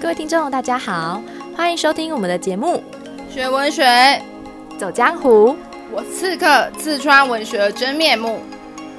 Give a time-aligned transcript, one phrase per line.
[0.00, 1.20] 各位听众，大家好，
[1.56, 2.80] 欢迎收听我们的节目
[3.34, 3.84] 《学文学
[4.78, 5.48] 走江湖》，
[5.90, 8.40] 我刺客刺穿文学真面目。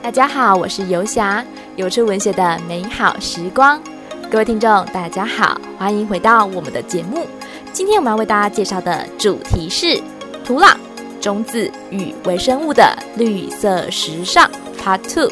[0.01, 1.43] 大家好，我是游侠，
[1.77, 3.81] 游出文学的美好时光。
[4.29, 7.25] 各位听众，大家好，欢迎回到我们的节目。
[7.71, 10.01] 今天我们要为大家介绍的主题是
[10.43, 10.75] 土壤、
[11.21, 15.31] 种子与微生物的绿色时尚 Part Two。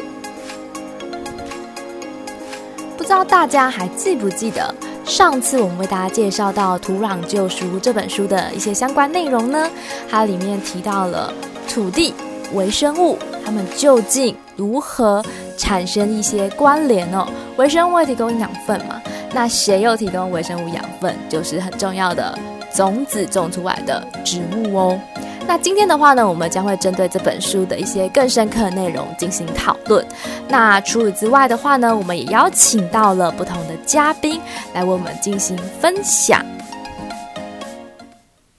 [2.96, 4.74] 不知道大家还记不记得
[5.08, 9.66] 上次我们为大家介绍到《土壤救赎》这本书的一些相关内容呢？
[10.08, 11.32] 它里面提到了
[11.66, 12.12] 土地、
[12.52, 15.24] 微生物，它们究竟如何
[15.56, 17.26] 产生一些关联哦？
[17.56, 19.00] 微生物会提供养分嘛？
[19.32, 21.16] 那谁又提供微生物养分？
[21.26, 22.38] 就是很重要的
[22.74, 25.00] 种子种出来的植物哦。
[25.48, 30.06] 那今天的话呢，我们将会针对这本书的一些更深刻的内容进行讨论。
[30.46, 34.38] 那除此之外的话呢，我们也邀请到了不同的嘉宾
[34.74, 36.44] 来为我们进行分享。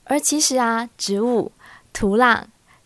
[0.05, 1.51] 而其实啊，植物、
[1.93, 2.41] 土壤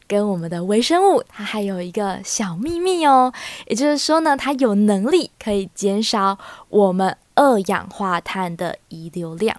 [0.06, 3.32] 跟我们的微生物，它还有一个小秘密哦。
[3.68, 9.56] 也就是说呢，它有能力可以减少我们二氧化碳的遗留量，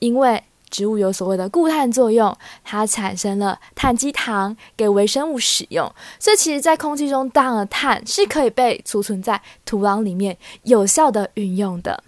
[0.00, 0.44] 因为。
[0.70, 12.02] 植物有所谓的固碳作用，它产生了碳基糖给微生物使用，所以其实，在空气中当了碳是可以被储存在土壤里面，有效的运用的。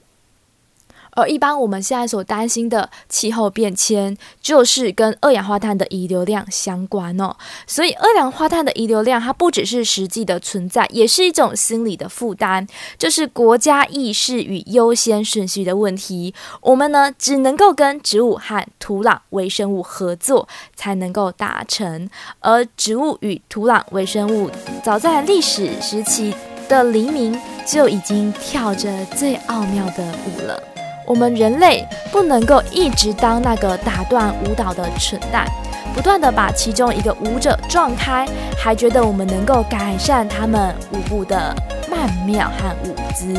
[1.17, 7.35] 而一般我们现在所担心的气候变迁，就是跟二氧化碳的遗留量相关哦。
[7.67, 16.35] 所以二氧化碳的遗留量，它不只是实际的存在，也是一种心理的负担，就是国家意识与优先顺序的问题。
[16.61, 22.09] 我们呢，只能够跟植物和土壤微生物合作，才能够达成。
[22.41, 24.51] 而植物与土壤微生物，
[24.85, 26.35] 早在历史时期
[26.69, 30.76] 的黎明，就已经跳着最奥妙的舞了。
[31.07, 35.47] 我们人类不能够一直当那个打断舞蹈的蠢蛋，
[35.95, 38.27] 不断地把其中一个舞者撞开，
[38.59, 41.55] 还觉得我们能够改善他们舞步的
[41.89, 43.33] 曼妙和舞姿，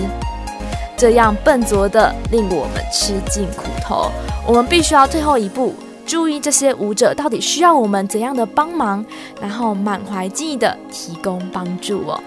[0.96, 4.10] 这样笨拙的令我们吃尽苦头。
[4.48, 5.76] 我们必须要退后一步，
[6.06, 9.06] 注意这些舞者到底需要我们怎样的帮忙，
[9.42, 12.18] 然后满怀敬意地提供帮助哦。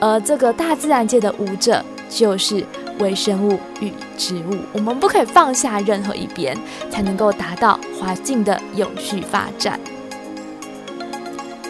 [0.00, 2.64] 而这个大自然界的舞者就是。
[2.98, 6.56] 微生物与植物，我们不可以放下任何一边，
[6.90, 9.78] 才能够达到环境的永续发展。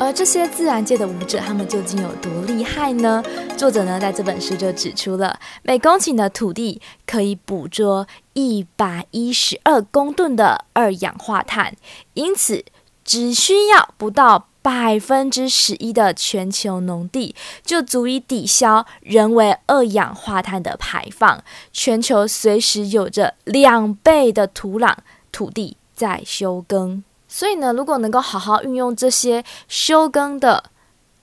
[0.01, 3.23] 而这些自然界的舞者，他们究竟有多厉害呢？
[3.57, 11.77] 作者呢，在这本书就指出了，每公顷的土地可以捕捉一百一十二公吨的二氧化碳，
[12.15, 12.65] 因此
[13.05, 14.49] 只需要不到。
[14.65, 21.45] 百分之十一的全球农地就足以抵消人为二氧化碳的排放。
[21.71, 24.97] 全球随时有着两倍的土壤
[25.31, 30.65] 土地在休耕，所以呢，如果能够好好运用这些休耕的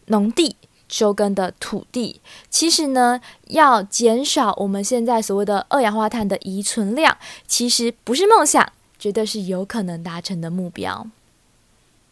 [0.06, 0.56] 农地、
[0.88, 2.22] 休耕的土地，
[2.52, 11.08] 其实呢，要减少我们现在所谓的二氧化碳的遗存量，其实不是梦想，绝对是有可能达成的目标。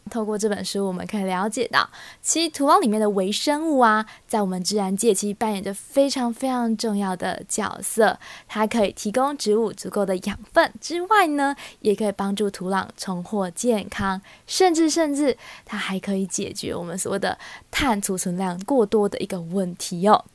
[0.09, 1.87] 透过这本书，我们可以了解到，
[2.21, 8.19] 其实土壤里面的微生物啊，在我们自然界其实扮演着非常非常重要的角色。
[8.47, 17.37] 它可以提供植物足够的养分之外呢，也可以帮助土壤重获健康，甚至甚至它还可以解决我们所谓的
[17.69, 20.25] 碳储存量过多的一个问题哦。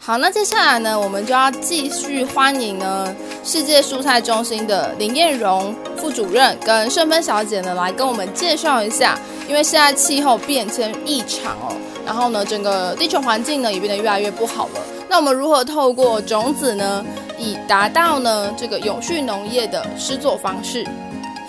[0.00, 3.14] 好，那接下来呢，我们就要继续欢迎呢
[3.44, 11.76] 世界蔬菜中心的林燕荣副主任跟圣芬小姐呢来跟我们介绍一下，因为现在气候变迁异常哦，
[12.06, 14.80] 然后呢整个地球环境呢也变得越来越不好了。
[15.10, 17.04] 那我们如何透过种子呢，
[17.36, 20.86] 以达到呢这个永续农业的施作方式？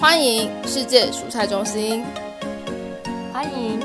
[0.01, 2.03] 欢迎世界蔬菜中心，
[3.31, 3.79] 欢迎。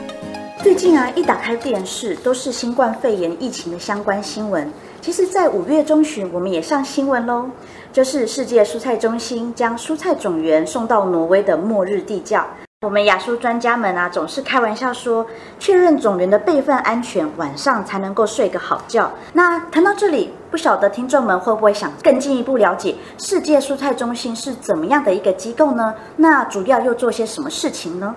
[0.65, 4.73] 最近啊，一打开电视都是新冠肺炎疫情的相关新闻。
[5.03, 7.51] 其实，在五月中旬，我们也上新闻喽，
[7.93, 12.47] 就是世界蔬菜中心将蔬菜种源送到挪威的末日地窖。
[12.81, 15.27] 我们亚蔬专家们啊，总是开玩笑说，
[15.59, 19.13] 确认种源的备份安全，晚上才能够睡个好觉。
[19.35, 25.95] 那谈到这里，不晓得听众们会不会想更进一步了解世界蔬菜中心是怎么样的一个机构呢？
[26.17, 28.15] 那主要又做些什么事情呢？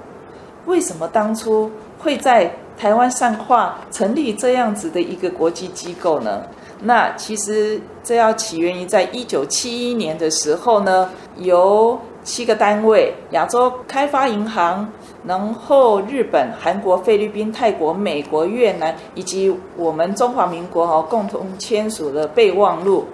[0.65, 6.43] 为什么当初会在台湾上化成立这样子的一个国际机构呢？
[6.79, 14.87] 那其实这要起源于在一九七一年的时候呢，由七个单位：亚洲开发银行，
[15.25, 23.07] 然后日本、韩国、菲律宾、泰国、美国、越南以及我们中华民国哈共同签署了备忘录。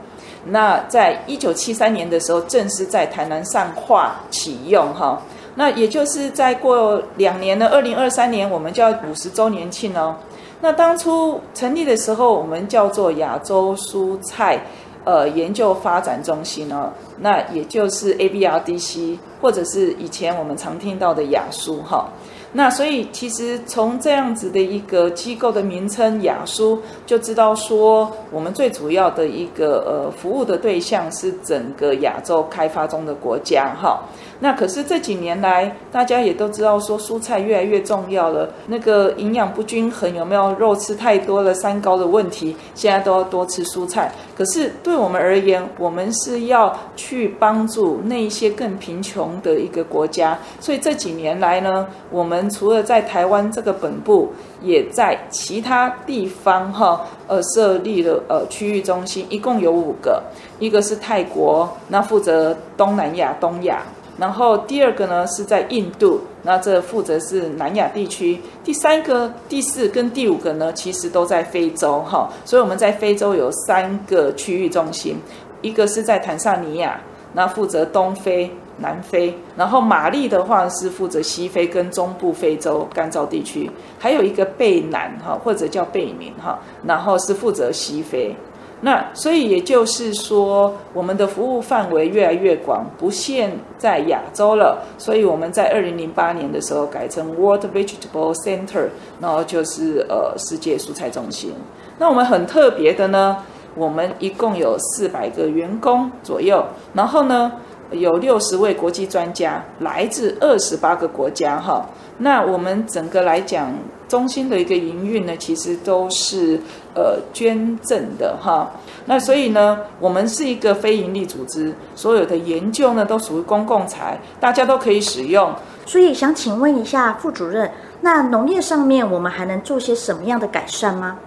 [0.46, 5.22] 那在一九七三年的时候，正式在台南上化启用哈。
[5.56, 10.16] 那也就是再过两年的二零二三年，我们就要五十周年庆哦。
[10.62, 14.60] 那当初成立的时候，我们叫做亚洲蔬菜
[15.04, 16.90] 呃研究发展中心哦，
[17.20, 22.08] 那也就是 ABRDC，或者是以前我们常听到的亚蔬哈。
[22.56, 34.00] 那所以其实从这样子的一个机构的名称亚蔬，就知道说我们最主要的一个呃服务的对象是整个亚洲开发中的国家哈。
[34.44, 38.50] 那可是这几年来，大家也都知道说蔬菜越来越重要了。
[38.68, 44.12] 那个营养不均衡，有没有肉吃太多了，三高的问题，现在都要多吃蔬菜。
[44.36, 50.38] 可是对我们而言，我们是要去帮助那一些更贫穷的一个国家。
[50.60, 60.22] 所以这几年来呢，我们除了在台湾这个本部，也在其他地方哈，呃，设立了呃区域中心，一共有五个。
[60.60, 63.82] 一个是泰国，那负责东南亚、东亚。
[64.18, 68.40] 然后第二个呢是在印度，那这负责是南亚地区。
[68.64, 72.30] 第三个、第四跟第五个呢，其实都在非洲哈。
[72.46, 75.18] 所以我们在非洲有三个区域中心，
[75.62, 77.02] 一个是在坦桑尼亚，
[77.34, 79.36] 那负责东非、南非。
[79.58, 88.36] 然后马利的话是负责西非跟中部非洲干燥地区，还有一个贝南哈，或者叫贝宁哈，然后是负责西非。
[88.86, 94.84] 那所以也就是说，我们的服务范围越来越广，不限在亚洲了。
[94.98, 98.90] 所以我们在二零零八年的时候改成 World Vegetable Center，
[99.22, 101.54] 然后就是呃世界蔬菜中心。
[101.98, 103.38] 那我们很特别的呢，
[103.74, 107.54] 我们一共有四百个员工左右，然后呢
[107.94, 111.86] 有六十位国际专家，来自二十八个国家哈。
[112.18, 113.74] 那我们整个来讲，
[114.08, 116.60] 中心的一个营运呢，其实都是
[116.94, 118.72] 呃捐赠的哈。
[119.06, 125.54] 那所以呢，我们是一个非营利组织，所有的研究呢都属于公共财，大家都可以使用。
[125.86, 127.70] 所以想请问一下副主任，
[128.02, 131.18] 那农业上面我们还能做些什么样的改善吗？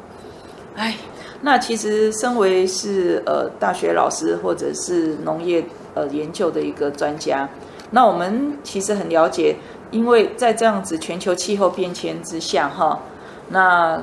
[0.76, 0.94] 哎，
[1.42, 5.62] 那其实身为是呃大学老师或者是农业
[5.96, 7.48] 呃研究的一个专家，
[7.90, 9.56] 那我们其实很了解。
[9.92, 12.98] 因为在这样子全球气候变迁之下，哈，
[13.50, 14.02] 那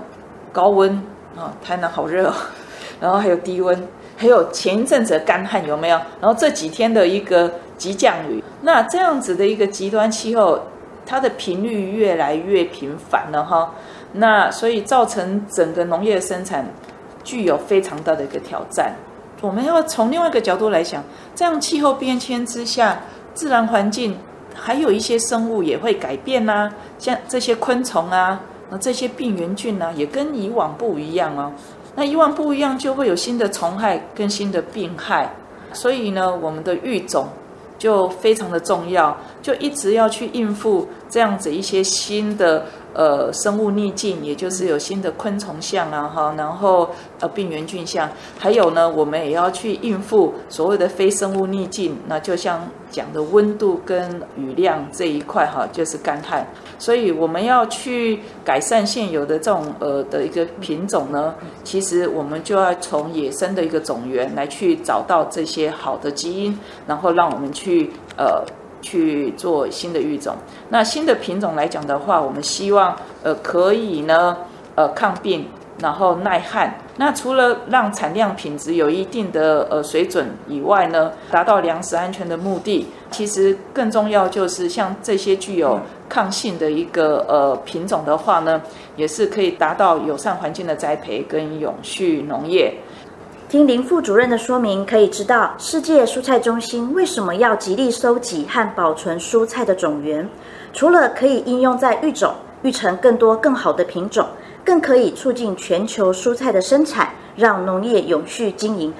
[0.54, 0.92] 高温
[1.38, 2.34] 啊，台南好热，
[3.02, 5.98] 然后还有低温，还有前一阵子干旱有没有？
[6.22, 10.58] 然后这几天的一个急降雨，那这样子的一个极端气候，
[11.06, 13.76] 它的频率越来越频繁了哈。
[14.14, 16.66] 那所以造成整个农业生产
[17.26, 18.96] 具有非常大的一个挑战。
[19.44, 21.04] 我们要从另外一个角度来想，
[21.36, 22.98] 这样气候变迁之下，
[23.34, 24.18] 自然环境。
[24.56, 31.52] 还有一些生物也会改变呐、像这些昆虫啊，那这些病原菌呢、啊，也跟以往不一样哦。
[31.96, 35.30] 那以往不一样，就会有新的虫害跟新的病害，
[35.74, 37.28] 所以呢，我们的育种
[37.78, 42.66] 就非常的重要，就一直要去应付这样子一些新的。
[42.94, 48.08] 呃，生物逆境，也就是有新的昆虫相啊，哈，然后呃，病原菌相，
[48.38, 52.62] 还有呢，我们也要去应付所谓的非生物逆境，那就像
[52.92, 56.46] 讲的温度跟雨量这一块哈，就是干旱，
[56.78, 68.44] 所以我们要去改善现有的这种呃的一个品种呢，其实我们就要从野生的一个种源来去找到这些好的基因，然后让我们去呃。
[68.84, 70.36] 去做新的育种，
[70.70, 74.38] 那新的品种来讲的话，我们希望呃可以呢
[74.76, 75.48] 呃抗病，
[75.80, 76.78] 然后耐旱。
[76.98, 88.62] 那除了让产量品质有一定的呃水准以外呢，达到粮食安全的目的，其实更重要就是像这些具有抗性的一个呃品种的话呢，
[88.96, 92.72] 也是可以达到友善环境的栽培跟永续农业。
[93.54, 100.28] 听林副主任的说明，可以知道世界蔬菜中心为什么要极力收集和保存蔬菜的种源。
[100.74, 102.34] 除了可以应用在育种，
[102.64, 104.28] 育成更多更好的品种，
[104.66, 108.92] 更可以促进全球蔬菜的生产，让农业永续经营。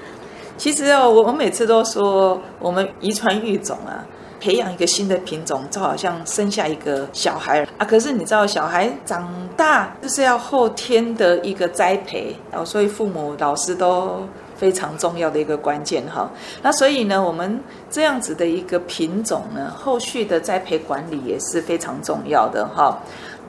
[0.56, 4.06] 其实哦，我每次都说，我们遗传育种啊，
[4.38, 7.84] 培养一个新的品种，就好像生下一个小孩啊。
[7.84, 14.22] 可是你知道，小孩长大就是要后天的一个栽培哦，所以父母、老师都。
[14.56, 16.30] 非常重要的一个关键哈，
[16.62, 22.98] 那所以呢，我们这样子的一个品种呢，后续的栽培管理也是非常重要的哈。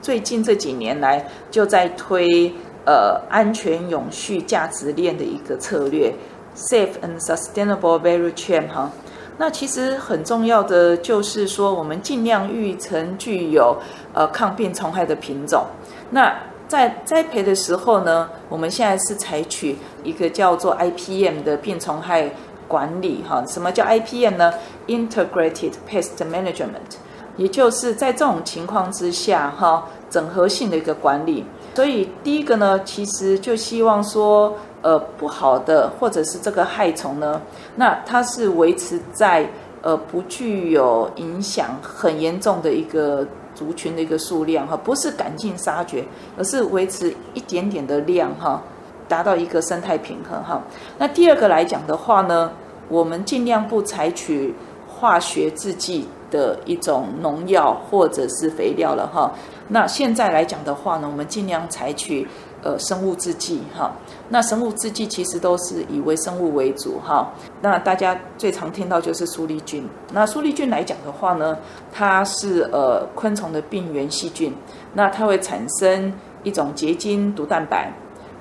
[0.02, 2.52] 最近这几年来，就在推
[2.84, 6.12] 呃安全永续价值链的一个策略
[6.56, 8.90] ，Safe and Sustainable Value Chain 哈。
[9.38, 13.76] 那其实很重要的就是说，我们尽量育成具有
[14.14, 15.66] 呃抗病虫害的品种。
[16.10, 16.34] 那
[16.68, 22.28] 在栽培的时候呢，我们现在是采取一个叫做 IPM 的病虫害
[22.66, 23.44] 管理哈。
[23.46, 24.52] 什么叫 IPM 呢
[24.88, 26.96] ？Integrated Pest Management，
[27.36, 31.44] 也就是在这种情况之下哈，整合性的一个管理。
[31.74, 37.40] 所以第一个呢，其实就希望说，呃，不好的或者是这个害虫呢，
[37.76, 39.48] 那它是维持在
[39.82, 43.24] 呃不具有影响很严重的一个
[43.56, 46.04] 族群的一个数量哈，不是赶尽杀绝，
[46.38, 48.62] 而是维持一点点的量哈。
[49.08, 50.60] 达到一个生态平衡哈。
[50.98, 52.50] 那第二个来讲的话呢，
[52.88, 54.52] 我们尽量不采取
[54.88, 59.32] 化学制剂的一种农药或者是肥料了哈。
[59.68, 62.26] 那现在来讲的话呢，我们尽量采取
[62.66, 63.92] 呃生物制剂哈。
[64.28, 67.32] 那生物制剂其实都是以微生物为主哈。
[67.62, 69.88] 那大家最常听到就是苏力菌。
[70.12, 71.56] 那苏力菌来讲的话呢，
[71.92, 74.52] 它是呃昆虫的病原细菌，
[74.94, 77.92] 那它会产生一种结晶毒蛋白。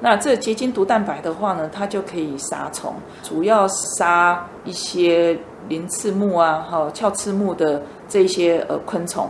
[0.02, 3.68] 那这结晶毒蛋白的话呢，它就可以杀虫，主要
[3.98, 5.40] 杀一些
[5.70, 9.30] 鳞翅目啊、哈鞘翅目的这些呃昆虫。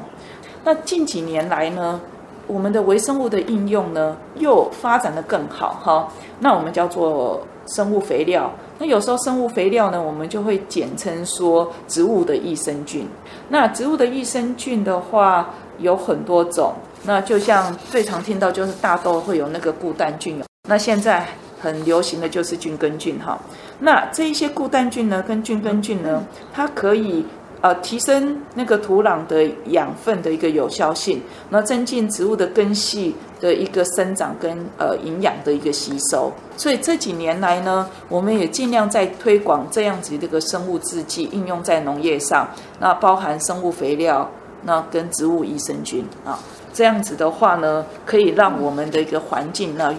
[0.64, 2.02] 那近几年来呢，
[2.48, 6.08] 我们的微生物的应用呢又发展得更好哈。
[6.40, 8.52] 那我们叫做生物肥料。
[8.78, 13.08] 那有时候生物肥料呢，我们就会简称说植物的益生菌。
[13.50, 15.50] 那植物的益生菌的话
[15.80, 16.74] 有很多种，
[17.04, 20.44] 那就像最常听到就是大豆会有那个固氮菌。
[20.68, 21.25] 那现在
[21.62, 23.40] 很流行的就是菌根菌哈，
[23.80, 26.24] 那这一些固氮菌呢，跟菌根菌呢，
[26.54, 27.25] 它可以
[27.66, 31.20] 呃提升那个土壤的养分的一个有效性，
[31.50, 36.32] 那增进植物的根系的一个生长跟呃营养的一个吸收。
[36.56, 42.48] 所以这几年来呢，我们也尽量在推广这样子的一个生物制剂应用在农业上，
[42.80, 44.30] 那包含生物肥料，
[44.62, 46.38] 那跟植物益生菌啊，
[46.72, 49.92] 这样子的话呢，可以让我们的一个环境呢。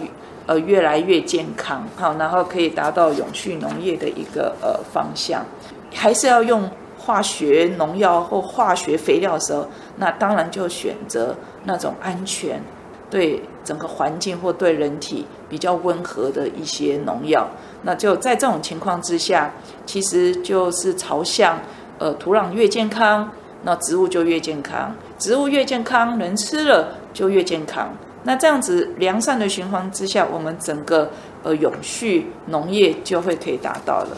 [0.45, 5.43] 呃，越来越健康，好，然后可以达到永续农业的一个呃方向。
[5.93, 6.69] 还是要用
[7.07, 11.33] 化学农药或化学肥料的时候，那当然就选择
[11.63, 12.61] 那种安全、
[13.09, 17.47] 对整个环境或对人体比较温和的一些农药。
[17.83, 19.49] 那就在这种情况之下，
[19.85, 21.57] 其实就是朝向
[21.97, 23.31] 呃土壤越健康，
[23.63, 27.87] 那植物就越健康，植物越健康，人吃了就越健康。
[28.23, 31.09] 那这样子良善的循环之下，我们整个
[31.43, 34.17] 呃永续农业就会可以达到了。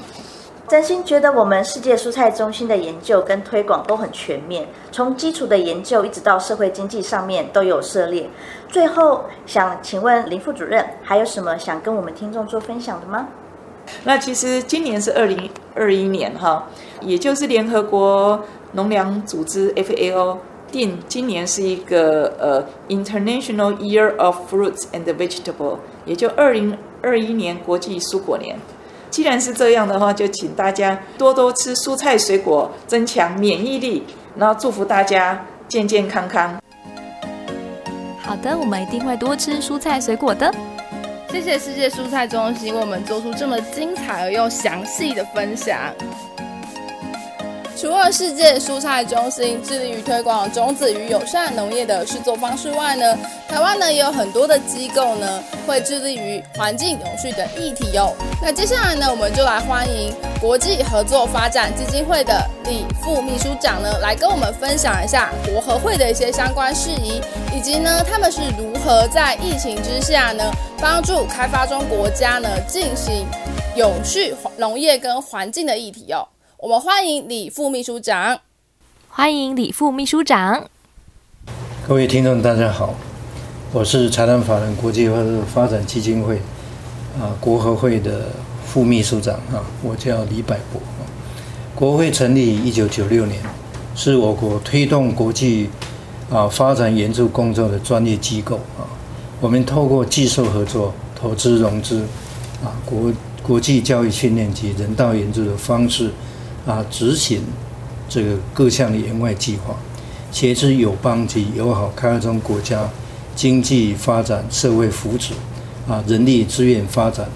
[0.69, 8.29] 真心觉得我们世界蔬菜中心的研究跟推广都很全面，从基础的研究一直到社会经济上面都有涉猎。
[8.67, 13.27] 最后想请问林副主任，还有什么想跟我们听众做分享的吗？
[14.03, 16.67] 那其实今年是二零二一年哈，
[17.01, 18.39] 也就是联合国
[18.73, 20.37] 农粮组织 FAO。
[20.71, 28.55] 定今年是一个呃 International Year of Fruits and Vegetables，也就二零二一年国际蔬果年。
[29.09, 34.03] 既然是这样的话，就请大家多多吃蔬菜水果，增强免疫力，
[34.35, 36.59] 然后祝福大家健健康康。
[38.21, 40.53] 好的，我们一定会多吃蔬菜水果的。
[41.31, 45.77] 谢谢世界蔬菜中心为我们做出这么精彩而又详细的分享。
[47.79, 53.17] 除了世界蔬菜中心致力于推广种子与友善农业的制作方式外呢，
[53.47, 58.13] 台湾呢也有很多的机构呢会致力于环境永续的议题哦。
[58.41, 67.21] 那接下来呢，我们就来欢迎国际合作发展基金会的李副秘书长呢来跟我们分享一下国合会的一些相关事宜，
[67.55, 73.25] 以及呢他们是如何在疫情之下呢帮助开发中国家呢进行
[73.77, 76.27] 永续农业跟环境的议题哦。
[76.61, 78.37] 我们欢迎李副秘书长。
[79.07, 80.69] 欢迎李副秘书长。
[81.87, 82.95] 各位听众，大家好，
[83.71, 85.09] 我是财团法人国际
[85.53, 86.41] 发展基金会
[87.17, 88.25] 啊国合会的
[88.65, 90.81] 副秘书长啊，我叫李百博。
[91.73, 93.41] 国合会成立一九九六年，
[93.95, 95.69] 是我国推动国际
[96.29, 98.83] 啊发展援助工作的专业机构啊。
[99.39, 102.05] 我们透过技术合作、投资融资
[102.61, 103.09] 啊国
[103.41, 106.11] 国际教育训练及人道援助的方式。
[106.69, 107.41] 啊，执行
[108.07, 109.75] 这个各项的援外计划，
[110.31, 112.87] 协助友邦及友好开发中国家
[113.35, 115.31] 经济发展、社会福祉，
[115.91, 117.27] 啊，人力资源发展，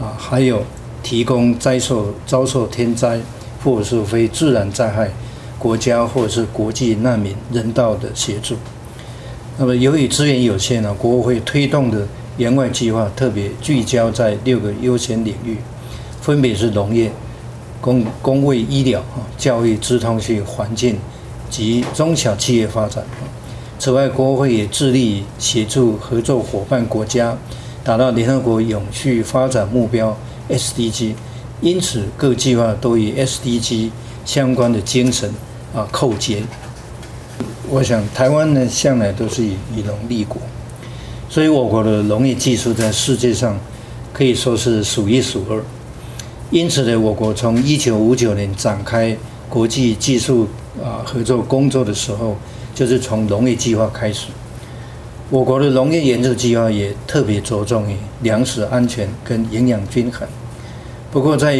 [0.00, 0.62] 啊，还有
[1.02, 3.20] 提供遭受遭受天灾
[3.64, 5.10] 或者是非自然灾害
[5.58, 8.54] 国家或者是国际难民人道的协助。
[9.56, 12.06] 那么，由于资源有限呢，国会推动的
[12.36, 15.56] 援外计划特别聚焦在六个优先领域，
[16.20, 17.10] 分别是农业。
[17.80, 20.98] 公公卫医疗、啊教育、资通讯、环境
[21.48, 23.04] 及中小企业发展。
[23.78, 27.36] 此外，国会也致力协助合作伙伴国家
[27.84, 30.16] 达到联合国永续发展目标
[30.50, 31.14] SDG，
[31.60, 33.90] 因此各计划都与 SDG
[34.24, 35.32] 相关的精神
[35.72, 36.42] 啊扣结。
[37.70, 40.42] 我想台湾呢向来都是以以农立国，
[41.28, 43.56] 所以我国的农业技术在世界上
[44.12, 45.62] 可以说是数一数二。
[46.50, 49.14] 因此呢，我国从一九五九年展开
[49.50, 50.48] 国际技术
[50.82, 52.36] 啊合作工作的时候，
[52.74, 54.28] 就是从农业计划开始。
[55.28, 60.26] 我国的农业研究计划也特别着重于粮食安全跟营养均衡。
[61.10, 61.54] 不过在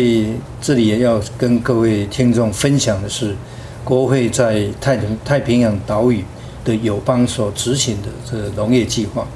[0.60, 3.36] 这里也要跟各位听众分享的是，
[3.84, 6.24] 国会在太平太平洋岛屿
[6.64, 9.26] 的友邦所执行的这个农业计划。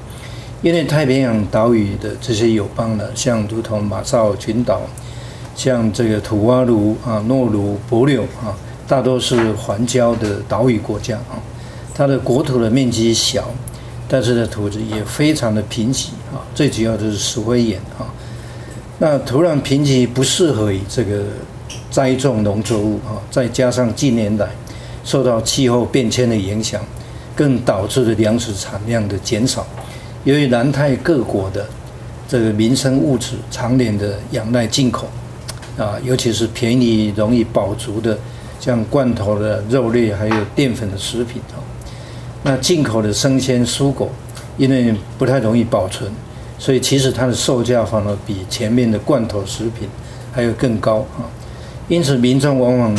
[0.63, 4.81] 因为太平洋岛屿的这些友邦呢，像如同马绍尔群岛，
[5.55, 8.55] 像这个土瓦卢啊、诺鲁、帛琉啊，
[8.87, 11.37] 大多是环礁的岛屿国家啊，
[11.93, 13.49] 它的国土的面积小。
[14.05, 18.05] 但是呢，土质也非常的贫瘠啊，最主要的是石灰岩啊。
[18.99, 21.23] 那土壤贫瘠不适合于这个
[21.89, 24.49] 栽种农作物啊，再加上近年来
[25.03, 26.83] 受到气候变迁的影响，
[27.35, 29.65] 更导致了粮食产量的减少。
[30.25, 31.65] 由于南太各国的
[32.27, 35.07] 这个民生物质常年的仰赖进口
[35.77, 38.17] 啊，尤其是便宜容易饱足的，
[38.59, 41.57] 像罐头的肉类还有淀粉的食品啊。
[42.43, 44.09] 那进口的生鲜蔬果，
[44.57, 46.11] 因为不太容易保存，
[46.59, 49.87] 所以其实它的售价反而比前面的罐头食品
[50.31, 51.25] 还要更高啊。
[51.87, 52.97] 因此，民众往往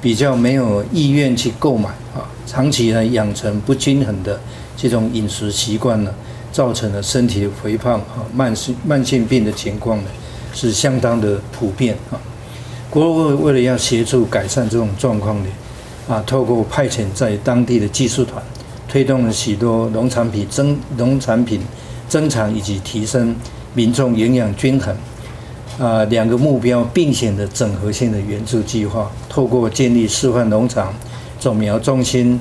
[0.00, 4.40] 比较没有意愿去购买啊，长期呢养成不均衡的
[4.76, 6.14] 这种饮食习惯呢，
[6.52, 10.10] 造成了身体肥胖啊、慢性慢性病的情况呢，
[10.54, 12.16] 是相当的普遍啊。
[12.88, 15.48] 国卫为了要协助改善这种状况呢，
[16.08, 18.42] 啊，透过派遣在当地的技术团。
[18.86, 21.60] 推动了许多农产品增农产品
[22.08, 23.34] 增产以及提升
[23.74, 24.96] 民众营养均衡
[25.80, 30.94] 啊两个目标并行的整合性的援助计划，透过建立示范农场、
[31.40, 32.38] 种苗中心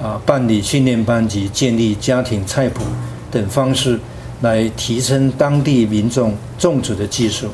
[0.00, 2.84] 啊办理训练班及建立家庭菜谱
[3.32, 3.98] 等方式，
[4.42, 7.48] 来提升当地民众种植的技术，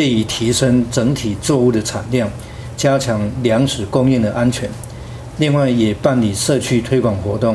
[0.00, 2.26] 借以提升整体作物的产量，
[2.74, 4.66] 加强粮食供应的安全。
[5.36, 7.54] 另外，也办理社区推广活动。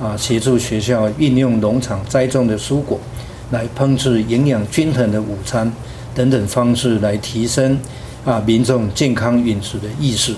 [0.00, 2.98] 啊，协助学校运用农场栽种的蔬果，
[3.50, 5.70] 来烹制营养均衡的午餐
[6.14, 7.78] 等等方式，来提升
[8.24, 10.34] 啊民众健康饮食的意识。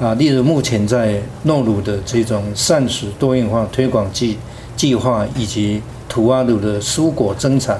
[0.00, 4.38] 啊，例如目前在诺鲁的这种膳食多样化推广计
[4.74, 7.78] 计划，以及土阿鲁的蔬果增产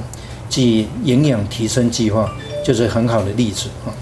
[0.51, 2.31] 及营养提升计划，
[2.67, 3.95] 就是很好的例子啊。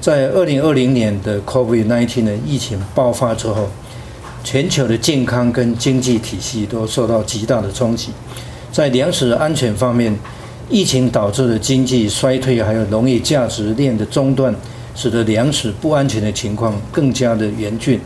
[0.00, 3.68] 在二零二零年的 COVID-19 的疫情爆发之后。
[4.46, 8.10] 全球的健康跟经济体系都受到极大的冲击，
[8.70, 10.14] 在粮食安全方面，
[10.68, 14.54] 疫情导致的经济衰退，还有农业价值链的中断，
[14.94, 17.98] 使得粮食不安全的情况更加的严峻，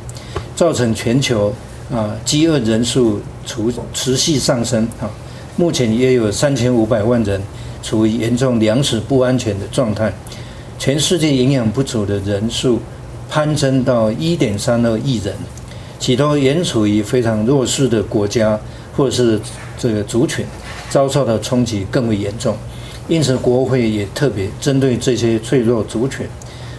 [0.54, 1.52] 造成全球
[1.90, 3.56] 啊饥饿人数持
[3.92, 5.10] 持续上升啊，
[5.56, 7.42] 目前约有三千五百万人
[7.82, 10.12] 处于严重粮食不安全的状态，
[10.78, 12.80] 全世界营养不足的人数
[13.28, 15.34] 攀升到一点三二亿人。
[16.00, 18.58] 许多原处于非常弱势的国家
[18.96, 19.40] 或者是
[19.76, 20.46] 这个族群，
[20.88, 22.56] 遭受的冲击更为严重。
[23.08, 26.26] 因此，国会也特别针对这些脆弱族群，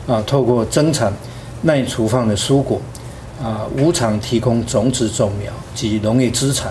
[0.08, 1.12] 啊，透过增产、
[1.64, 2.80] 耐储放的蔬果，
[3.42, 6.70] 啊，无偿提供种子、种苗及农业资材，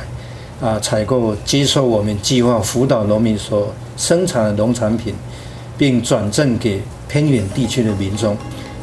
[0.60, 5.14] 啊，采购接受我们计划辅导农民所生产的农产品，
[5.76, 8.36] 并转赠给偏远地区的民众。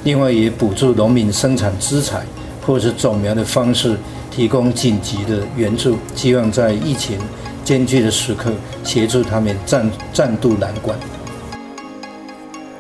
[0.04, 2.24] 另外，也补助农民生产资材。
[2.66, 3.96] 或是种苗的方式
[4.32, 7.20] 提供紧急的援助，希望在疫情
[7.64, 8.52] 艰巨的时刻
[8.84, 10.98] 协助他们暂暂渡难关。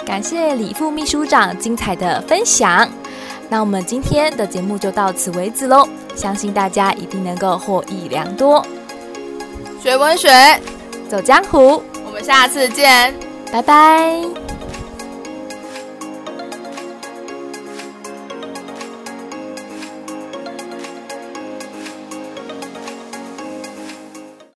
[0.03, 2.89] 感谢李副秘书长精彩的分享。
[3.47, 8.65] 那我们今天的节目就到此为止喽，相信大家一定能够获益良多。
[9.86, 10.28] 学文学，
[11.08, 13.13] 走江湖，我们下次见，
[13.52, 14.44] 拜拜。